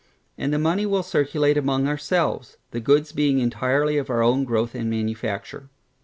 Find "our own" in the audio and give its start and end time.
4.09-4.45